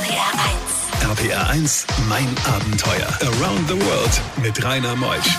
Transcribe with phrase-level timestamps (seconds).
[0.00, 1.18] RPR 1.
[1.18, 3.06] RPR 1, mein Abenteuer.
[3.20, 5.38] Around the World mit Rainer Meusch.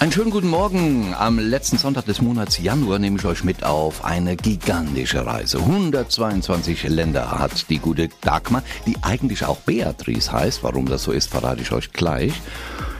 [0.00, 1.14] Einen schönen guten Morgen.
[1.14, 5.58] Am letzten Sonntag des Monats Januar nehme ich euch mit auf eine gigantische Reise.
[5.58, 10.64] 122 Länder hat die gute Dagmar, die eigentlich auch Beatrice heißt.
[10.64, 12.32] Warum das so ist, verrate ich euch gleich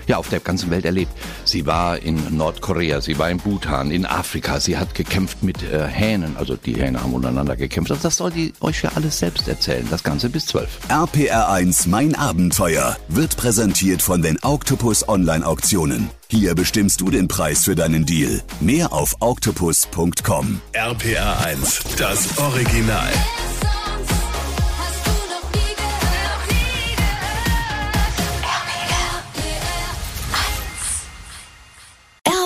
[0.07, 1.13] ja, auf der ganzen Welt erlebt.
[1.45, 5.87] Sie war in Nordkorea, sie war in Bhutan, in Afrika, sie hat gekämpft mit äh,
[5.87, 7.91] Hähnen, also die Hähne haben untereinander gekämpft.
[7.91, 10.69] Also das soll die euch ja alles selbst erzählen, das Ganze bis 12.
[10.89, 16.11] RPR 1 Mein Abenteuer wird präsentiert von den Octopus Online Auktionen.
[16.29, 18.43] Hier bestimmst du den Preis für deinen Deal.
[18.61, 20.61] Mehr auf octopus.com.
[20.73, 23.11] RPR 1, das Original.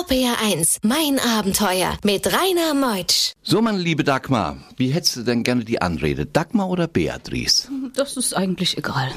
[0.09, 3.33] RPR1, mein Abenteuer mit Rainer Meutsch.
[3.43, 6.25] So, meine liebe Dagmar, wie hättest du denn gerne die Anrede?
[6.25, 7.69] Dagmar oder Beatrice?
[7.95, 9.11] Das ist eigentlich egal.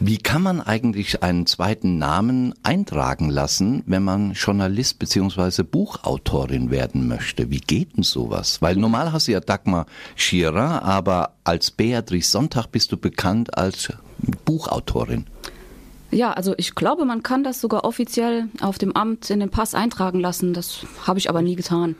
[0.00, 5.62] Wie kann man eigentlich einen zweiten Namen eintragen lassen, wenn man Journalist bzw.
[5.62, 7.50] Buchautorin werden möchte?
[7.50, 8.60] Wie geht denn sowas?
[8.60, 13.92] Weil normal hast du ja Dagmar Schierer, aber als Beatrice Sonntag bist du bekannt als
[14.44, 15.26] Buchautorin.
[16.14, 19.74] Ja, also ich glaube, man kann das sogar offiziell auf dem Amt in den Pass
[19.74, 20.54] eintragen lassen.
[20.54, 21.96] Das habe ich aber nie getan.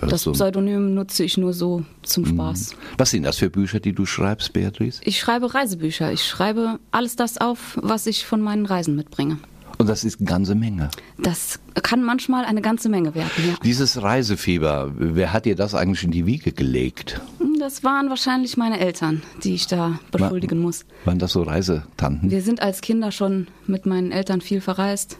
[0.00, 2.28] Das Pseudonym nutze ich nur so zum mhm.
[2.28, 2.74] Spaß.
[2.98, 5.00] Was sind das für Bücher, die du schreibst, Beatrice?
[5.04, 6.12] Ich schreibe Reisebücher.
[6.12, 9.38] Ich schreibe alles das auf, was ich von meinen Reisen mitbringe.
[9.82, 10.90] Und das ist eine ganze Menge.
[11.18, 13.54] Das kann manchmal eine ganze Menge werden, ja.
[13.64, 17.20] Dieses Reisefieber, wer hat dir das eigentlich in die Wiege gelegt?
[17.58, 20.84] Das waren wahrscheinlich meine Eltern, die ich da beschuldigen War, muss.
[21.04, 22.30] Waren das so Reisetanten?
[22.30, 25.18] Wir sind als Kinder schon mit meinen Eltern viel verreist.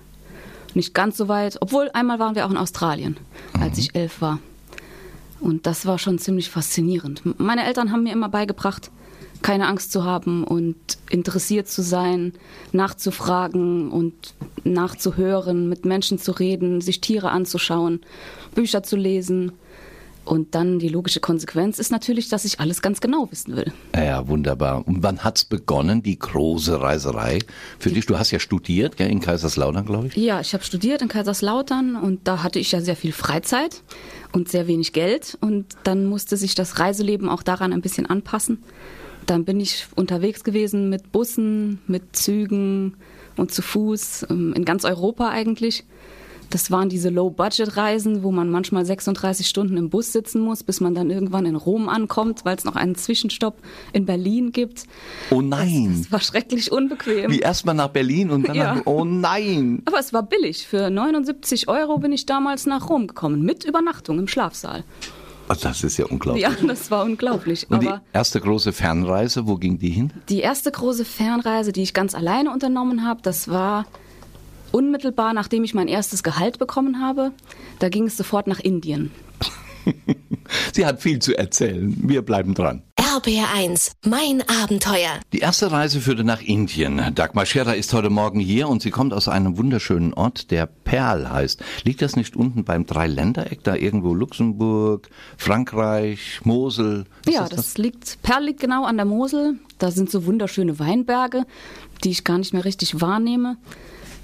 [0.74, 3.16] Nicht ganz so weit, obwohl einmal waren wir auch in Australien,
[3.58, 3.80] als mhm.
[3.80, 4.38] ich elf war.
[5.40, 7.22] Und das war schon ziemlich faszinierend.
[7.40, 8.92] Meine Eltern haben mir immer beigebracht,
[9.42, 10.76] keine Angst zu haben und
[11.10, 12.32] interessiert zu sein,
[12.72, 18.00] nachzufragen und nachzuhören, mit Menschen zu reden, sich Tiere anzuschauen,
[18.54, 19.52] Bücher zu lesen.
[20.24, 23.72] Und dann die logische Konsequenz ist natürlich, dass ich alles ganz genau wissen will.
[23.96, 24.86] Ja, wunderbar.
[24.86, 27.40] Und wann hat's begonnen, die große Reiserei
[27.80, 28.06] für dich?
[28.06, 30.16] Du hast ja studiert, gell, in Kaiserslautern, glaube ich.
[30.16, 33.82] Ja, ich habe studiert in Kaiserslautern und da hatte ich ja sehr viel Freizeit
[34.30, 35.36] und sehr wenig Geld.
[35.40, 38.62] Und dann musste sich das Reiseleben auch daran ein bisschen anpassen.
[39.26, 42.94] Dann bin ich unterwegs gewesen mit Bussen, mit Zügen
[43.36, 45.84] und zu Fuß ähm, in ganz Europa eigentlich.
[46.52, 50.94] Das waren diese Low-Budget-Reisen, wo man manchmal 36 Stunden im Bus sitzen muss, bis man
[50.94, 53.56] dann irgendwann in Rom ankommt, weil es noch einen Zwischenstopp
[53.94, 54.84] in Berlin gibt.
[55.30, 55.88] Oh nein.
[55.88, 57.30] Das, das war schrecklich unbequem.
[57.30, 58.74] Wie erstmal nach Berlin und dann ja.
[58.74, 59.80] nach, oh nein.
[59.86, 60.66] Aber es war billig.
[60.66, 64.84] Für 79 Euro bin ich damals nach Rom gekommen, mit Übernachtung im Schlafsaal.
[65.52, 66.42] Also das ist ja unglaublich.
[66.42, 67.66] Ja, das war unglaublich.
[67.68, 70.10] Und die erste große Fernreise, wo ging die hin?
[70.30, 73.86] Die erste große Fernreise, die ich ganz alleine unternommen habe, das war
[74.70, 77.32] unmittelbar nachdem ich mein erstes Gehalt bekommen habe.
[77.78, 79.10] Da ging es sofort nach Indien.
[80.72, 81.94] Sie hat viel zu erzählen.
[82.02, 82.82] Wir bleiben dran.
[83.12, 85.20] RBR1, mein Abenteuer.
[85.34, 87.14] Die erste Reise führte nach Indien.
[87.14, 91.30] Dagmar Scherer ist heute Morgen hier und sie kommt aus einem wunderschönen Ort, der Perl
[91.30, 91.62] heißt.
[91.84, 97.04] Liegt das nicht unten beim Dreiländereck, da irgendwo Luxemburg, Frankreich, Mosel?
[97.26, 99.58] Ist ja, das, das liegt, Perl liegt genau an der Mosel.
[99.76, 101.44] Da sind so wunderschöne Weinberge,
[102.04, 103.58] die ich gar nicht mehr richtig wahrnehme.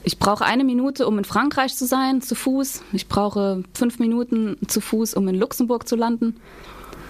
[0.03, 2.84] Ich brauche eine Minute, um in Frankreich zu sein, zu Fuß.
[2.94, 6.37] Ich brauche fünf Minuten zu Fuß, um in Luxemburg zu landen.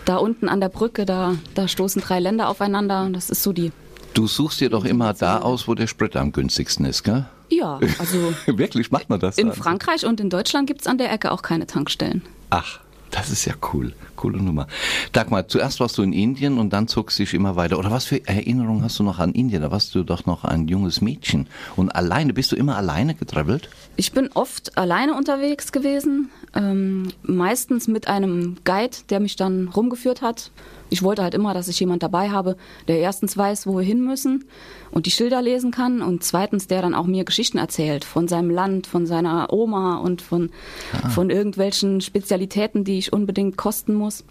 [0.09, 3.11] Da unten an der Brücke, da, da stoßen drei Länder aufeinander.
[3.13, 3.73] Das ist so die.
[4.15, 7.27] Du suchst dir doch immer da aus, wo der Sprit am günstigsten ist, gell?
[7.51, 8.33] Ja, also.
[8.47, 9.37] Wirklich macht man das?
[9.37, 9.57] In dann?
[9.57, 12.23] Frankreich und in Deutschland gibt es an der Ecke auch keine Tankstellen.
[12.49, 12.81] Ach.
[13.11, 13.95] Das ist ja cool.
[14.17, 14.67] Coole Nummer.
[15.13, 17.79] Dagmar, zuerst warst du in Indien und dann zog sich immer weiter.
[17.79, 19.63] Oder was für Erinnerungen hast du noch an Indien?
[19.63, 21.47] Da warst du doch noch ein junges Mädchen.
[21.77, 23.71] Und alleine, bist du immer alleine getravelt?
[23.97, 26.31] Ich bin oft alleine unterwegs gewesen.
[26.55, 30.51] Ähm, meistens mit einem Guide, der mich dann rumgeführt hat
[30.91, 32.57] ich wollte halt immer, dass ich jemand dabei habe,
[32.87, 34.45] der erstens weiß, wo wir hin müssen
[34.91, 38.51] und die Schilder lesen kann und zweitens, der dann auch mir Geschichten erzählt von seinem
[38.51, 40.51] Land, von seiner Oma und von,
[40.93, 41.09] ah.
[41.09, 44.25] von irgendwelchen Spezialitäten, die ich unbedingt kosten muss.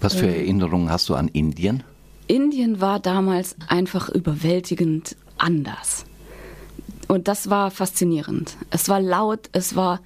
[0.00, 1.82] Was für äh, Erinnerungen hast du an Indien?
[2.26, 6.04] Indien war damals einfach überwältigend anders.
[7.08, 8.56] Und das war faszinierend.
[8.70, 10.00] Es war laut, es war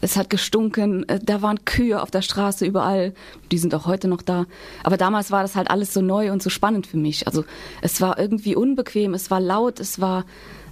[0.00, 3.14] es hat gestunken, äh, da waren Kühe auf der Straße überall,
[3.50, 4.46] die sind auch heute noch da.
[4.84, 7.26] Aber damals war das halt alles so neu und so spannend für mich.
[7.26, 7.44] Also
[7.82, 10.24] es war irgendwie unbequem, es war laut, es war,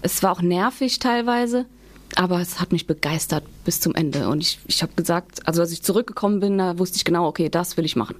[0.02, 1.66] es war auch nervig teilweise.
[2.14, 4.28] aber es hat mich begeistert bis zum Ende.
[4.28, 7.48] Und ich, ich habe gesagt, also als ich zurückgekommen bin, da wusste ich genau, okay,
[7.48, 8.16] das will ich machen.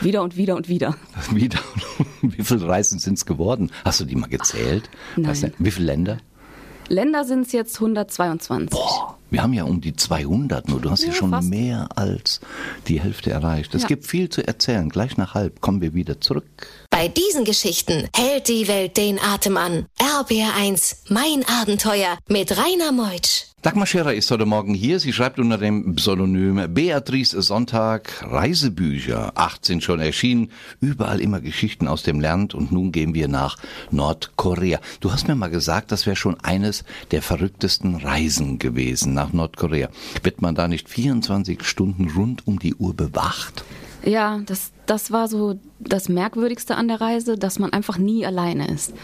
[0.00, 0.96] Wieder und wieder und wieder.
[1.32, 1.60] Wieder.
[2.22, 3.70] Wie viele Reisen sind es geworden?
[3.84, 4.90] Hast du die mal gezählt?
[5.16, 5.30] Nein.
[5.30, 6.18] Weißt du, wie viele Länder?
[6.88, 8.70] Länder sind es jetzt 122.
[8.70, 10.80] Boah, wir haben ja um die 200 nur.
[10.80, 11.48] Du hast ja, ja schon fast.
[11.48, 12.40] mehr als
[12.86, 13.74] die Hälfte erreicht.
[13.74, 13.88] Es ja.
[13.88, 14.88] gibt viel zu erzählen.
[14.88, 16.44] Gleich nach halb kommen wir wieder zurück.
[16.90, 19.86] Bei diesen Geschichten hält die Welt den Atem an.
[19.98, 23.44] RBR1, mein Abenteuer mit Rainer Meutsch.
[23.60, 25.00] Dagmar Scherer ist heute Morgen hier.
[25.00, 29.32] Sie schreibt unter dem Pseudonym Beatrice Sonntag Reisebücher.
[29.34, 30.52] 18 schon erschienen.
[30.80, 32.54] Überall immer Geschichten aus dem Land.
[32.54, 33.56] Und nun gehen wir nach
[33.90, 34.78] Nordkorea.
[35.00, 39.88] Du hast mir mal gesagt, das wäre schon eines der verrücktesten Reisen gewesen nach Nordkorea.
[40.22, 43.64] Wird man da nicht 24 Stunden rund um die Uhr bewacht?
[44.04, 48.68] Ja, das, das war so das Merkwürdigste an der Reise, dass man einfach nie alleine
[48.68, 48.94] ist.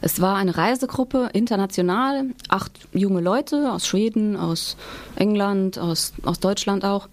[0.00, 4.76] Es war eine Reisegruppe international, acht junge Leute aus Schweden, aus
[5.16, 7.08] England, aus, aus Deutschland auch.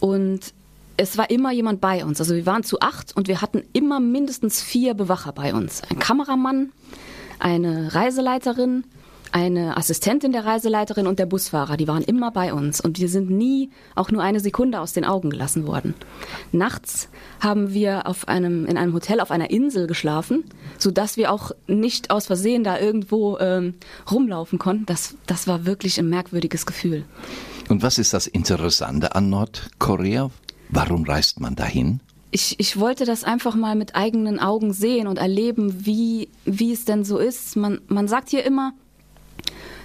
[0.00, 0.40] Und
[0.96, 2.20] es war immer jemand bei uns.
[2.20, 5.82] Also wir waren zu acht und wir hatten immer mindestens vier Bewacher bei uns.
[5.90, 6.72] Ein Kameramann,
[7.38, 8.84] eine Reiseleiterin,
[9.32, 13.30] eine Assistentin der Reiseleiterin und der Busfahrer, die waren immer bei uns und wir sind
[13.30, 15.94] nie auch nur eine Sekunde aus den Augen gelassen worden.
[16.52, 17.08] Nachts
[17.40, 20.44] haben wir auf einem, in einem Hotel auf einer Insel geschlafen,
[20.78, 23.74] sodass wir auch nicht aus Versehen da irgendwo ähm,
[24.10, 24.86] rumlaufen konnten.
[24.86, 27.04] Das, das war wirklich ein merkwürdiges Gefühl.
[27.68, 30.30] Und was ist das Interessante an Nordkorea?
[30.68, 32.00] Warum reist man dahin?
[32.36, 36.84] ich, ich wollte das einfach mal mit eigenen Augen sehen und erleben, wie, wie es
[36.84, 37.56] denn so ist.
[37.56, 38.74] Man, man sagt hier immer,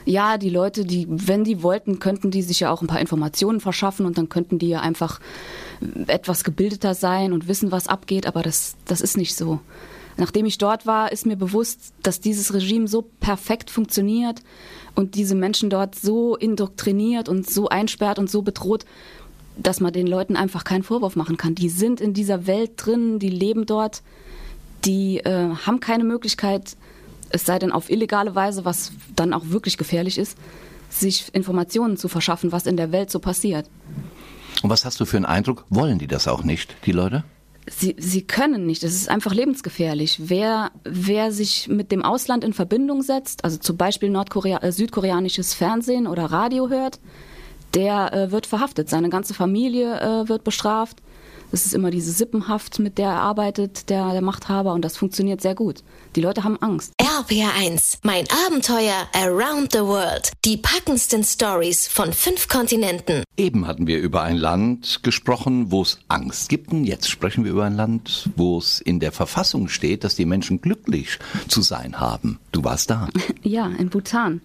[0.06, 3.60] ja, die Leute, die, wenn die wollten, könnten die sich ja auch ein paar Informationen
[3.60, 5.20] verschaffen und dann könnten die ja einfach
[6.08, 9.60] etwas gebildeter sein und wissen, was abgeht, aber das, das ist nicht so.
[10.18, 14.42] Nachdem ich dort war, ist mir bewusst, dass dieses Regime so perfekt funktioniert
[14.94, 18.86] und diese Menschen dort so indoktriniert und so einsperrt und so bedroht,
[19.58, 21.56] dass man den Leuten einfach keinen Vorwurf machen kann.
[21.56, 24.02] Die sind in dieser Welt drin, die leben dort,
[24.86, 26.76] die äh, haben keine Möglichkeit,
[27.32, 30.38] es sei denn auf illegale Weise, was dann auch wirklich gefährlich ist,
[30.90, 33.70] sich Informationen zu verschaffen, was in der Welt so passiert.
[34.62, 35.66] Und was hast du für einen Eindruck?
[35.70, 37.24] Wollen die das auch nicht, die Leute?
[37.70, 38.84] Sie, sie können nicht.
[38.84, 40.20] Es ist einfach lebensgefährlich.
[40.24, 45.54] Wer, wer sich mit dem Ausland in Verbindung setzt, also zum Beispiel Nordkorea, äh, südkoreanisches
[45.54, 47.00] Fernsehen oder Radio hört,
[47.74, 48.90] der äh, wird verhaftet.
[48.90, 51.02] Seine ganze Familie äh, wird bestraft.
[51.54, 55.42] Es ist immer diese Sippenhaft, mit der er arbeitet, der, der Machthaber, und das funktioniert
[55.42, 55.84] sehr gut.
[56.16, 56.94] Die Leute haben Angst.
[57.02, 60.32] RPR1, mein Abenteuer Around the World.
[60.46, 63.24] Die packendsten Stories von fünf Kontinenten.
[63.42, 66.72] Eben hatten wir über ein Land gesprochen, wo es Angst gibt.
[66.72, 70.26] Und jetzt sprechen wir über ein Land, wo es in der Verfassung steht, dass die
[70.26, 71.18] Menschen glücklich
[71.48, 72.38] zu sein haben.
[72.52, 73.10] Du warst da.
[73.42, 74.42] Ja, in Bhutan.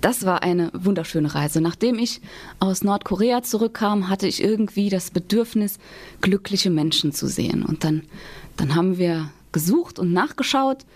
[0.00, 1.60] Das war eine wunderschöne Reise.
[1.60, 2.22] Nachdem ich
[2.60, 5.78] aus Nordkorea zurückkam, hatte ich irgendwie das Bedürfnis,
[6.22, 7.62] glückliche Menschen zu sehen.
[7.62, 8.04] Und dann,
[8.56, 10.86] dann haben wir gesucht und nachgeschaut.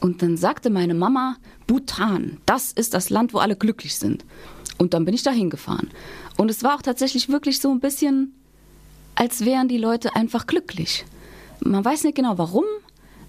[0.00, 1.36] Und dann sagte meine Mama,
[1.66, 4.26] Bhutan, das ist das Land, wo alle glücklich sind.
[4.76, 5.90] Und dann bin ich da hingefahren.
[6.40, 8.32] Und es war auch tatsächlich wirklich so ein bisschen,
[9.14, 11.04] als wären die Leute einfach glücklich.
[11.62, 12.64] Man weiß nicht genau warum,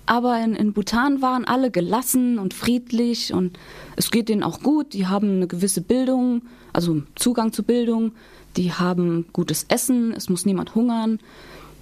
[0.05, 3.59] aber in, in Bhutan waren alle gelassen und friedlich und
[3.97, 4.93] es geht denen auch gut.
[4.93, 8.13] Die haben eine gewisse Bildung, also Zugang zu Bildung.
[8.55, 11.19] Die haben gutes Essen, es muss niemand hungern.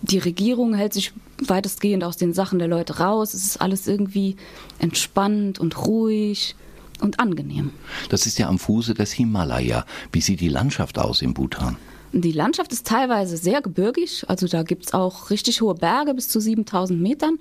[0.02, 3.36] Die Regierung hält sich weitestgehend aus den Sachen der Leute raus.
[3.36, 4.36] Es ist alles irgendwie
[4.80, 6.56] entspannt und ruhig
[7.02, 7.72] und angenehm.
[8.10, 9.86] Das ist ja am Fuße des Himalaya.
[10.12, 11.78] Wie sieht die Landschaft aus in Bhutan?
[12.12, 16.28] Die Landschaft ist teilweise sehr gebirgig, also da gibt es auch richtig hohe Berge bis
[16.28, 17.38] zu 7000 Metern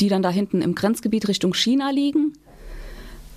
[0.00, 2.32] die dann da hinten im Grenzgebiet Richtung China liegen.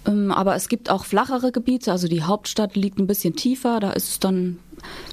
[0.05, 3.91] Ähm, aber es gibt auch flachere Gebiete, also die Hauptstadt liegt ein bisschen tiefer, da
[3.91, 4.59] ist es dann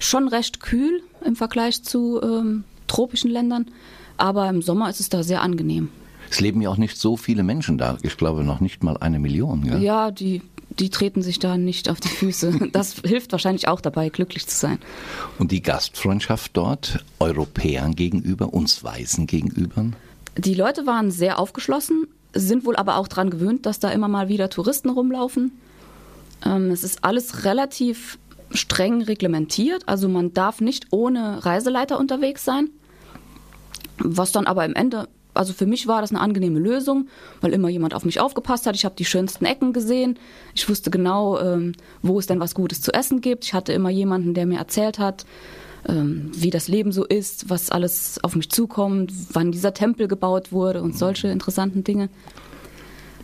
[0.01, 3.67] schon recht kühl im Vergleich zu ähm, tropischen Ländern,
[4.17, 5.89] aber im Sommer ist es da sehr angenehm.
[6.33, 9.19] Es leben ja auch nicht so viele Menschen da, ich glaube noch nicht mal eine
[9.19, 9.65] Million.
[9.65, 9.83] Gell?
[9.83, 12.71] Ja, die, die treten sich da nicht auf die Füße.
[12.73, 14.79] Das hilft wahrscheinlich auch dabei, glücklich zu sein.
[15.39, 19.85] Und die Gastfreundschaft dort Europäern gegenüber, uns Weißen gegenüber?
[20.39, 24.31] Die Leute waren sehr aufgeschlossen, sind wohl aber auch daran gewöhnt, dass da immer mal
[24.31, 25.53] wieder Touristen rumlaufen.
[26.47, 28.19] Ähm, es ist alles relativ
[28.53, 32.71] streng reglementiert, also man darf nicht ohne Reiseleiter unterwegs sein.
[33.99, 37.09] Was dann aber im Ende, also für mich war das eine angenehme Lösung,
[37.41, 38.75] weil immer jemand auf mich aufgepasst hat.
[38.75, 40.19] Ich habe die schönsten Ecken gesehen.
[40.55, 41.73] Ich wusste genau, ähm,
[42.03, 43.45] wo es denn was Gutes zu essen gibt.
[43.45, 45.25] Ich hatte immer jemanden, der mir erzählt hat,
[45.89, 50.53] ähm, wie das Leben so ist, was alles auf mich zukommt, wann dieser Tempel gebaut
[50.53, 52.09] wurde und solche interessanten Dinge.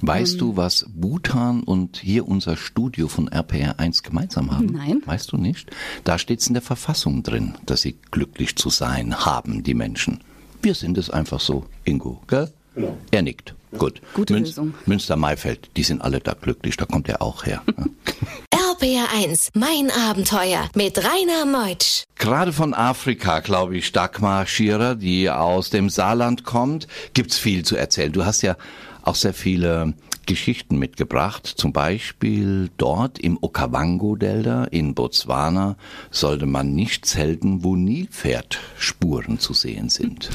[0.01, 4.67] Weißt ähm, du, was Bhutan und hier unser Studio von RPR 1 gemeinsam haben?
[4.67, 5.03] Nein.
[5.05, 5.71] Weißt du nicht?
[6.05, 10.21] Da steht es in der Verfassung drin, dass sie glücklich zu sein haben, die Menschen.
[10.63, 12.53] Wir sind es einfach so, Ingo, gell?
[12.75, 12.97] Genau.
[13.11, 13.55] Er nickt.
[13.77, 14.01] Gut.
[14.15, 14.75] Gute Münz, Lösung.
[14.87, 17.63] Münster-Maifeld, die sind alle da glücklich, da kommt er auch her.
[18.81, 22.05] RPR1, mein Abenteuer mit Rainer Meutsch.
[22.17, 27.77] Gerade von Afrika, glaube ich, Dagmar Schierer, die aus dem Saarland kommt, gibt's viel zu
[27.77, 28.13] erzählen.
[28.13, 28.57] Du hast ja
[29.03, 29.95] auch sehr viele
[30.29, 31.47] Geschichten mitgebracht.
[31.47, 35.77] Zum Beispiel dort im Okavango-Delta in Botswana
[36.11, 40.31] sollte man nicht zelten, wo Nilpferdspuren zu sehen sind.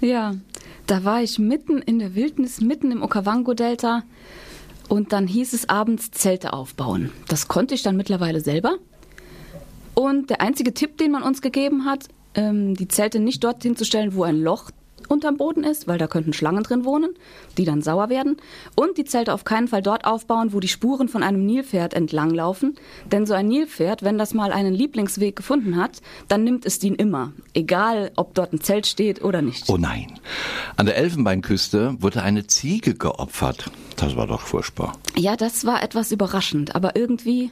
[0.00, 0.34] Ja,
[0.86, 4.02] da war ich mitten in der Wildnis, mitten im Okavango-Delta.
[4.88, 7.10] Und dann hieß es abends Zelte aufbauen.
[7.28, 8.78] Das konnte ich dann mittlerweile selber.
[9.94, 13.84] Und der einzige Tipp, den man uns gegeben hat, ähm, die Zelte nicht dorthin zu
[13.84, 14.70] stellen, wo ein Loch
[15.10, 17.14] unterm Boden ist, weil da könnten Schlangen drin wohnen,
[17.56, 18.36] die dann sauer werden.
[18.74, 22.76] Und die Zelte auf keinen Fall dort aufbauen, wo die Spuren von einem Nilpferd entlanglaufen.
[23.10, 26.94] Denn so ein Nilpferd, wenn das mal einen Lieblingsweg gefunden hat, dann nimmt es den
[26.94, 27.32] immer.
[27.52, 29.68] Egal, ob dort ein Zelt steht oder nicht.
[29.68, 30.12] Oh nein.
[30.76, 33.70] An der Elfenbeinküste wurde eine Ziege geopfert.
[33.96, 34.94] Das war doch furchtbar.
[35.16, 37.50] Ja, das war etwas überraschend, aber irgendwie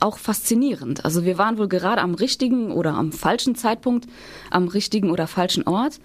[0.00, 1.04] auch faszinierend.
[1.04, 4.06] Also wir waren wohl gerade am richtigen oder am falschen Zeitpunkt,
[4.50, 6.00] am richtigen oder falschen Ort.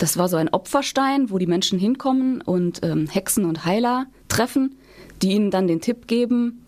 [0.00, 4.76] Das war so ein Opferstein, wo die Menschen hinkommen und ähm, Hexen und Heiler treffen,
[5.22, 6.64] die ihnen dann den Tipp geben,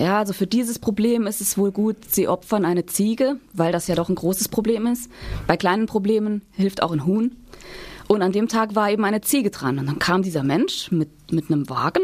[0.00, 3.86] ja, also für dieses Problem ist es wohl gut, sie opfern eine Ziege, weil das
[3.86, 5.10] ja doch ein großes Problem ist.
[5.46, 7.36] Bei kleinen Problemen hilft auch ein Huhn.
[8.08, 9.78] Und an dem Tag war eben eine Ziege dran.
[9.78, 12.00] Und dann kam dieser Mensch mit, mit einem Wagen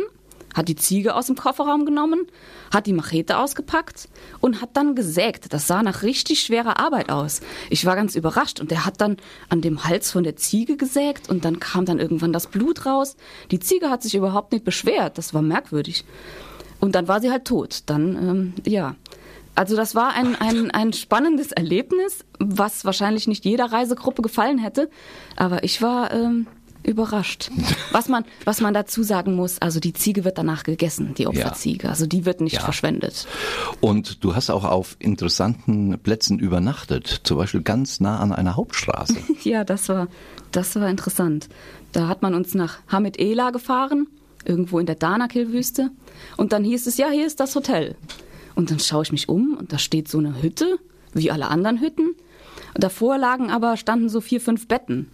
[0.56, 2.26] hat die Ziege aus dem Kofferraum genommen,
[2.72, 4.08] hat die Machete ausgepackt
[4.40, 5.52] und hat dann gesägt.
[5.52, 7.40] Das sah nach richtig schwerer Arbeit aus.
[7.68, 9.18] Ich war ganz überrascht und er hat dann
[9.50, 13.16] an dem Hals von der Ziege gesägt und dann kam dann irgendwann das Blut raus.
[13.50, 15.18] Die Ziege hat sich überhaupt nicht beschwert.
[15.18, 16.04] Das war merkwürdig.
[16.80, 17.82] Und dann war sie halt tot.
[17.86, 18.96] Dann, ähm, ja.
[19.54, 24.90] Also das war ein, ein, ein spannendes Erlebnis, was wahrscheinlich nicht jeder Reisegruppe gefallen hätte.
[25.34, 26.46] Aber ich war ähm,
[26.86, 27.50] überrascht.
[27.92, 31.88] Was man, was man dazu sagen muss, also die Ziege wird danach gegessen, die Opferziege.
[31.88, 32.60] Also die wird nicht ja.
[32.60, 33.26] verschwendet.
[33.80, 39.16] Und du hast auch auf interessanten Plätzen übernachtet, zum Beispiel ganz nah an einer Hauptstraße.
[39.44, 40.08] ja, das war,
[40.52, 41.48] das war interessant.
[41.92, 44.08] Da hat man uns nach Hamid Ela gefahren,
[44.44, 45.90] irgendwo in der Danakil-Wüste.
[46.36, 47.96] Und dann hieß es, ja, hier ist das Hotel.
[48.54, 50.78] Und dann schaue ich mich um und da steht so eine Hütte,
[51.12, 52.14] wie alle anderen Hütten.
[52.74, 55.10] davor lagen aber, standen so vier, fünf Betten.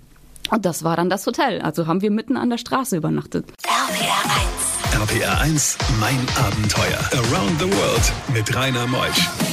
[0.53, 1.63] Und das war dann das Hotel.
[1.63, 3.47] Also haben wir mitten an der Straße übernachtet.
[3.65, 5.11] RPR 1.
[5.11, 6.99] RPR 1, mein Abenteuer.
[7.15, 9.52] Around the World mit Rainer Meusch.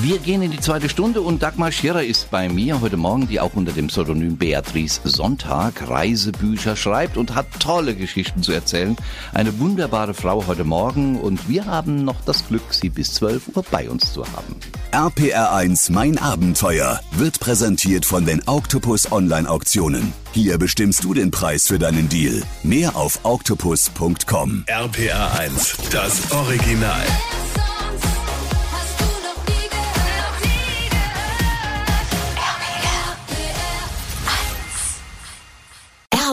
[0.00, 3.40] Wir gehen in die zweite Stunde und Dagmar Scherer ist bei mir heute Morgen, die
[3.40, 8.96] auch unter dem Pseudonym Beatrice Sonntag Reisebücher schreibt und hat tolle Geschichten zu erzählen.
[9.34, 13.64] Eine wunderbare Frau heute Morgen und wir haben noch das Glück, sie bis 12 Uhr
[13.72, 14.54] bei uns zu haben.
[14.92, 20.12] RPR1 Mein Abenteuer wird präsentiert von den Octopus Online Auktionen.
[20.30, 22.44] Hier bestimmst du den Preis für deinen Deal.
[22.62, 24.64] Mehr auf octopus.com.
[24.68, 27.04] RPR1, das Original.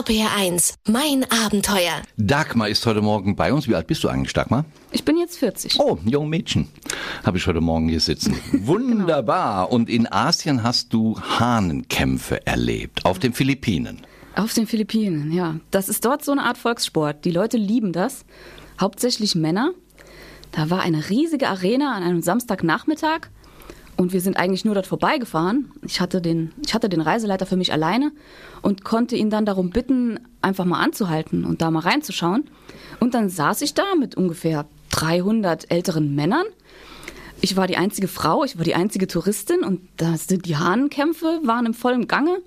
[0.06, 2.00] RBR1, mein Abenteuer.
[2.16, 3.66] Dagmar ist heute Morgen bei uns.
[3.66, 4.64] Wie alt bist du eigentlich, Dagmar?
[4.92, 5.80] Ich bin jetzt 40.
[5.80, 6.68] Oh, jung Mädchen.
[7.24, 8.36] Habe ich heute Morgen hier sitzen.
[8.52, 9.64] Wunderbar.
[9.64, 9.74] genau.
[9.74, 13.04] Und in Asien hast du Hahnenkämpfe erlebt.
[13.04, 14.02] Auf den Philippinen.
[14.36, 15.56] Auf den Philippinen, ja.
[15.72, 17.24] Das ist dort so eine Art Volkssport.
[17.24, 18.24] Die Leute lieben das.
[18.80, 19.72] Hauptsächlich Männer.
[20.52, 23.28] Da war eine riesige Arena an einem Samstagnachmittag.
[23.96, 25.72] Und wir sind eigentlich nur dort vorbeigefahren.
[25.86, 28.12] Ich hatte, den, ich hatte den Reiseleiter für mich alleine
[28.60, 32.44] und konnte ihn dann darum bitten, einfach mal anzuhalten und da mal reinzuschauen.
[33.00, 36.44] Und dann saß ich da mit ungefähr 300 älteren Männern.
[37.40, 41.40] Ich war die einzige Frau, ich war die einzige Touristin und da sind die Hahnenkämpfe
[41.44, 42.38] waren im vollen Gange.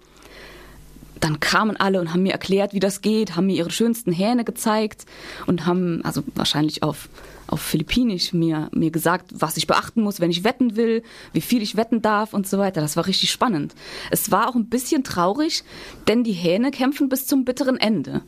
[1.20, 4.46] Dann kamen alle und haben mir erklärt, wie das geht, haben mir ihre schönsten Hähne
[4.46, 5.06] gezeigt
[5.48, 7.10] und haben, also wahrscheinlich auf
[7.52, 11.04] auf Philippinisch mir, mir gesagt, was ich beachten muss, wenn ich wetten will,
[11.34, 12.82] wie viel ich wetten darf und so weiter.
[12.82, 13.76] Das war richtig spannend.
[14.12, 15.64] Es war auch ein bisschen traurig,
[16.08, 18.22] denn die Hähne kämpfen bis zum bitteren Ende.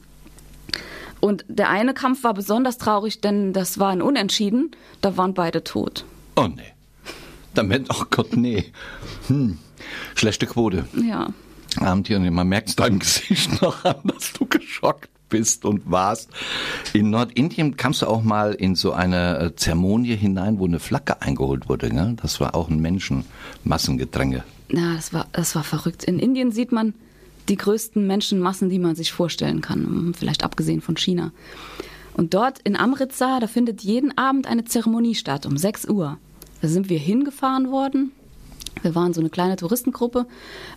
[1.20, 4.72] Und der eine Kampf war besonders traurig, denn das war ein Unentschieden.
[5.02, 6.04] Da waren beide tot.
[6.36, 6.74] Oh nee.
[7.54, 8.66] Damit, oh Gott, nee.
[9.28, 9.60] Hm.
[10.16, 10.86] Schlechte Quote.
[10.94, 11.30] Ja.
[11.78, 16.30] Abendtier, man merkt es deinem Gesicht noch an, dass du geschockt bist und warst.
[16.94, 21.22] In Nordindien kamst du auch mal in so eine äh, Zeremonie hinein, wo eine Flagge
[21.22, 21.94] eingeholt wurde.
[21.94, 22.16] Ne?
[22.22, 24.44] Das war auch ein Menschenmassengedränge.
[24.70, 26.04] Na, das war, das war verrückt.
[26.04, 26.94] In Indien sieht man
[27.50, 31.32] die größten Menschenmassen, die man sich vorstellen kann, vielleicht abgesehen von China.
[32.14, 36.18] Und dort in Amritsar, da findet jeden Abend eine Zeremonie statt um 6 Uhr.
[36.62, 38.12] Da sind wir hingefahren worden.
[38.82, 40.26] Wir waren so eine kleine Touristengruppe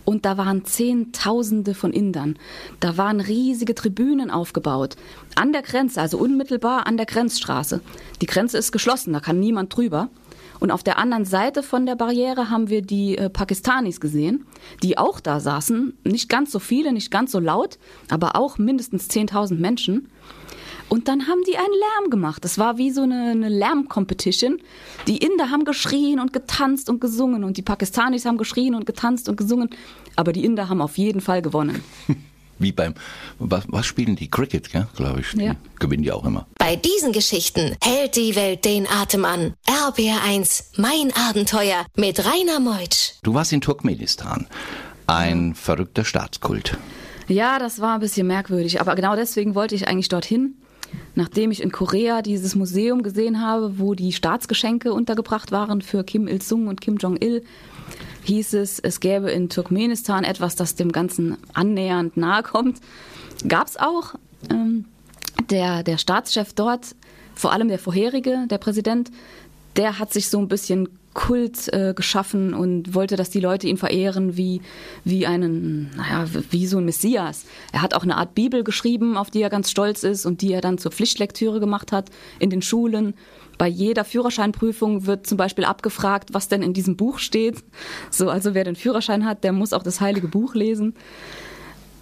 [0.03, 2.37] und da waren Zehntausende von Indern.
[2.79, 4.95] Da waren riesige Tribünen aufgebaut.
[5.35, 7.81] An der Grenze, also unmittelbar an der Grenzstraße.
[8.21, 10.09] Die Grenze ist geschlossen, da kann niemand drüber.
[10.59, 14.45] Und auf der anderen Seite von der Barriere haben wir die äh, Pakistanis gesehen,
[14.83, 15.97] die auch da saßen.
[16.03, 17.77] Nicht ganz so viele, nicht ganz so laut,
[18.09, 20.09] aber auch mindestens 10.000 Menschen.
[20.95, 22.45] Und dann haben die einen Lärm gemacht.
[22.45, 24.61] Das war wie so eine, eine Lärmcompetition.
[25.07, 29.27] Die Inder haben geschrien und getanzt und gesungen und die Pakistanis haben geschrien und getanzt
[29.27, 29.71] und gesungen.
[30.15, 31.83] Aber die Inder haben auf jeden Fall gewonnen.
[32.59, 32.93] Wie beim,
[33.39, 34.29] was, was spielen die?
[34.29, 35.31] Cricket, glaube ich.
[35.33, 35.57] Die ja.
[35.79, 36.47] gewinnen die auch immer.
[36.57, 39.53] Bei diesen Geschichten hält die Welt den Atem an.
[39.67, 43.15] RBR1, mein Abenteuer mit Rainer Meutsch.
[43.21, 44.47] Du warst in Turkmenistan.
[45.07, 46.77] Ein verrückter Staatskult.
[47.27, 48.79] Ja, das war ein bisschen merkwürdig.
[48.79, 50.55] Aber genau deswegen wollte ich eigentlich dorthin.
[51.15, 56.27] Nachdem ich in Korea dieses Museum gesehen habe, wo die Staatsgeschenke untergebracht waren für Kim
[56.27, 57.43] Il-sung und Kim Jong-il,
[58.23, 62.79] hieß es, es gäbe in Turkmenistan etwas, das dem Ganzen annähernd nahe kommt.
[63.47, 64.15] Gab es auch.
[64.49, 64.85] Ähm,
[65.49, 66.95] der, der Staatschef dort,
[67.33, 69.11] vor allem der vorherige, der Präsident,
[69.75, 73.77] der hat sich so ein bisschen Kult äh, geschaffen und wollte, dass die Leute ihn
[73.77, 74.61] verehren wie,
[75.03, 77.45] wie einen, naja, wie so ein Messias.
[77.71, 80.51] Er hat auch eine Art Bibel geschrieben, auf die er ganz stolz ist und die
[80.51, 83.15] er dann zur Pflichtlektüre gemacht hat in den Schulen.
[83.57, 87.63] Bei jeder Führerscheinprüfung wird zum Beispiel abgefragt, was denn in diesem Buch steht.
[88.11, 90.93] So, also wer den Führerschein hat, der muss auch das Heilige Buch lesen.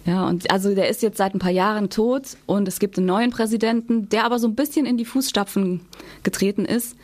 [0.04, 3.06] Ja, und also der ist jetzt seit ein paar Jahren tot und es gibt einen
[3.06, 5.80] neuen Präsidenten, der aber so ein bisschen in die Fußstapfen
[6.24, 6.96] getreten ist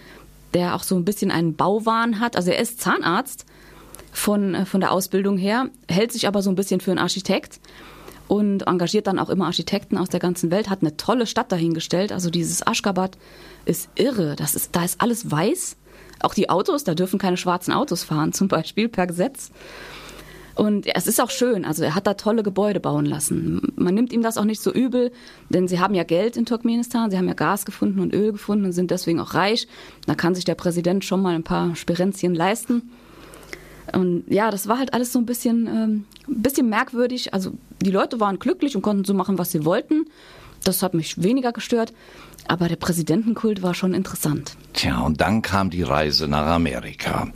[0.54, 2.36] der auch so ein bisschen einen Bauwahn hat.
[2.36, 3.46] Also er ist Zahnarzt
[4.12, 7.60] von, äh, von der Ausbildung her, hält sich aber so ein bisschen für einen Architekt
[8.28, 12.12] und engagiert dann auch immer Architekten aus der ganzen Welt, hat eine tolle Stadt dahingestellt.
[12.12, 13.18] Also dieses Aschgabat
[13.64, 14.36] ist irre.
[14.36, 15.76] Das ist, da ist alles weiß.
[16.20, 19.50] Auch die Autos, da dürfen keine schwarzen Autos fahren, zum Beispiel per Gesetz.
[20.60, 23.72] Und es ist auch schön, also er hat da tolle Gebäude bauen lassen.
[23.76, 25.10] Man nimmt ihm das auch nicht so übel,
[25.48, 28.66] denn sie haben ja Geld in Turkmenistan, sie haben ja Gas gefunden und Öl gefunden
[28.66, 29.66] und sind deswegen auch reich.
[30.04, 32.90] Da kann sich der Präsident schon mal ein paar Spirenzien leisten.
[33.94, 37.32] Und ja, das war halt alles so ein bisschen, ähm, ein bisschen merkwürdig.
[37.32, 40.10] Also die Leute waren glücklich und konnten so machen, was sie wollten.
[40.62, 41.94] Das hat mich weniger gestört.
[42.48, 44.56] Aber der Präsidentenkult war schon interessant.
[44.74, 47.28] Tja, und dann kam die Reise nach Amerika.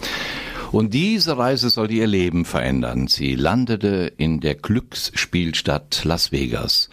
[0.74, 3.06] Und diese Reise sollte ihr Leben verändern.
[3.06, 6.88] Sie landete in der Glücksspielstadt Las Vegas.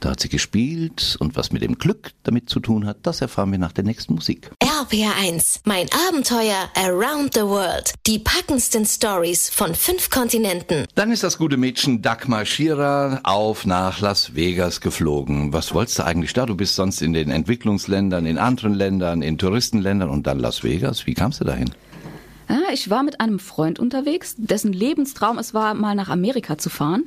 [0.00, 3.52] Da hat sie gespielt und was mit dem Glück damit zu tun hat, das erfahren
[3.52, 4.50] wir nach der nächsten Musik.
[4.62, 7.92] RPR1, mein Abenteuer Around the World.
[8.06, 10.86] Die packendsten Stories von fünf Kontinenten.
[10.94, 15.52] Dann ist das gute Mädchen Dagmar Schierer auf nach Las Vegas geflogen.
[15.52, 16.46] Was wolltest du eigentlich da?
[16.46, 21.06] Du bist sonst in den Entwicklungsländern, in anderen Ländern, in Touristenländern und dann Las Vegas.
[21.06, 21.70] Wie kamst du dahin?
[22.48, 26.70] Ja, ich war mit einem Freund unterwegs, dessen Lebenstraum es war, mal nach Amerika zu
[26.70, 27.04] fahren.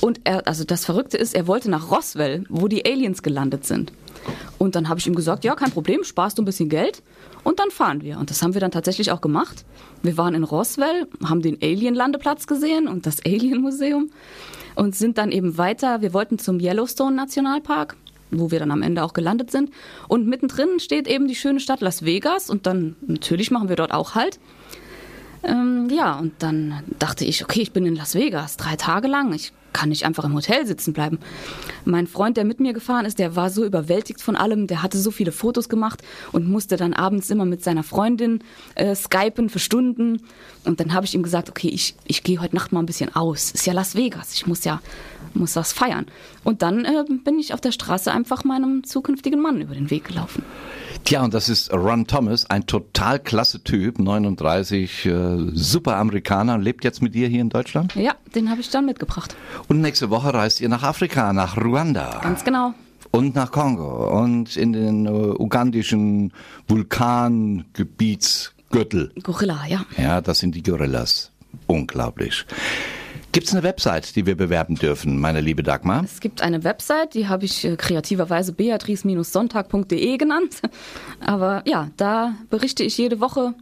[0.00, 3.92] Und er, also das Verrückte ist, er wollte nach Roswell, wo die Aliens gelandet sind.
[4.58, 7.02] Und dann habe ich ihm gesagt, ja, kein Problem, sparst du ein bisschen Geld
[7.44, 8.18] und dann fahren wir.
[8.18, 9.64] Und das haben wir dann tatsächlich auch gemacht.
[10.02, 14.10] Wir waren in Roswell, haben den Alien-Landeplatz gesehen und das Alien-Museum
[14.74, 16.00] und sind dann eben weiter.
[16.02, 17.96] Wir wollten zum Yellowstone Nationalpark
[18.30, 19.70] wo wir dann am Ende auch gelandet sind.
[20.08, 23.92] Und mittendrin steht eben die schöne Stadt Las Vegas und dann natürlich machen wir dort
[23.92, 24.38] auch halt.
[25.46, 29.32] Ähm, ja, und dann dachte ich, okay, ich bin in Las Vegas, drei Tage lang.
[29.32, 31.18] Ich kann nicht einfach im Hotel sitzen bleiben.
[31.84, 34.98] Mein Freund, der mit mir gefahren ist, der war so überwältigt von allem, der hatte
[34.98, 38.42] so viele Fotos gemacht und musste dann abends immer mit seiner Freundin
[38.74, 40.22] äh, skypen für Stunden.
[40.64, 43.14] Und dann habe ich ihm gesagt, okay, ich, ich gehe heute Nacht mal ein bisschen
[43.14, 43.50] aus.
[43.52, 44.80] Ist ja Las Vegas, ich muss ja
[45.34, 46.06] muss was feiern.
[46.42, 50.04] Und dann äh, bin ich auf der Straße einfach meinem zukünftigen Mann über den Weg
[50.04, 50.42] gelaufen.
[51.06, 56.82] Tja, und das ist Ron Thomas, ein total klasse Typ, 39, äh, super Amerikaner, lebt
[56.82, 57.94] jetzt mit dir hier in Deutschland?
[57.94, 59.36] Ja, den habe ich dann mitgebracht.
[59.68, 62.18] Und nächste Woche reist ihr nach Afrika, nach Ruanda.
[62.24, 62.74] Ganz genau.
[63.12, 66.32] Und nach Kongo und in den äh, ugandischen
[66.66, 69.12] Vulkangebietsgürtel.
[69.22, 69.86] Gorilla, ja.
[69.96, 71.30] Ja, das sind die Gorillas.
[71.68, 72.44] Unglaublich.
[73.36, 76.02] Gibt es eine Website, die wir bewerben dürfen, meine liebe Dagmar?
[76.02, 80.62] Es gibt eine Website, die habe ich äh, kreativerweise beatrice-sonntag.de genannt.
[81.20, 83.52] Aber ja, da berichte ich jede Woche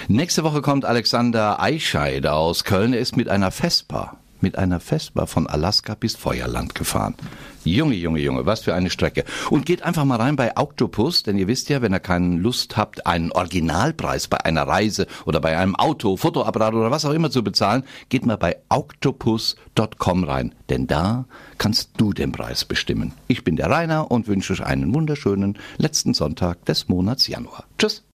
[0.08, 2.94] Nächste Woche kommt Alexander Eichscheid aus Köln.
[2.94, 7.16] Er ist mit einer Vespa mit einer Vespa von Alaska bis Feuerland gefahren.
[7.64, 9.24] Junge, Junge, Junge, was für eine Strecke.
[9.50, 12.78] Und geht einfach mal rein bei Octopus, denn ihr wisst ja, wenn ihr keine Lust
[12.78, 17.32] habt, einen Originalpreis bei einer Reise oder bei einem Auto, Fotoapparat oder was auch immer
[17.32, 21.26] zu bezahlen, geht mal bei octopus.com rein, denn da
[21.58, 23.14] kannst du den Preis bestimmen.
[23.28, 27.64] Ich bin der Rainer und wünsche euch einen wunderschönen letzten Sonntag des Monats Januar.
[27.80, 28.04] Tschüss.